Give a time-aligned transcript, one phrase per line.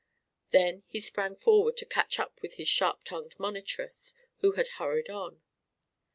[0.49, 5.11] Then he sprang forward to catch up with his sharp tongued monitress, who had hurried
[5.11, 5.43] on.